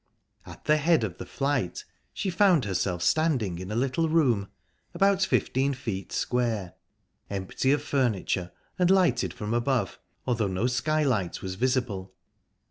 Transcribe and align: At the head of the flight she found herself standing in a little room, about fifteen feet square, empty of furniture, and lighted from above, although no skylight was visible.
At 0.47 0.65
the 0.65 0.77
head 0.77 1.03
of 1.03 1.19
the 1.19 1.27
flight 1.27 1.85
she 2.11 2.31
found 2.31 2.65
herself 2.65 3.03
standing 3.03 3.59
in 3.59 3.69
a 3.69 3.75
little 3.75 4.09
room, 4.09 4.47
about 4.95 5.21
fifteen 5.21 5.75
feet 5.75 6.11
square, 6.11 6.73
empty 7.29 7.71
of 7.71 7.83
furniture, 7.83 8.51
and 8.79 8.89
lighted 8.89 9.31
from 9.31 9.53
above, 9.53 9.99
although 10.25 10.47
no 10.47 10.65
skylight 10.65 11.43
was 11.43 11.53
visible. 11.53 12.15